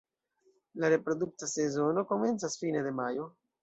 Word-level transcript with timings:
La 0.83 0.89
reprodukta 0.93 1.51
sezono 1.53 2.07
komencas 2.15 2.61
fine 2.67 2.87
de 2.91 2.99
majo. 3.05 3.33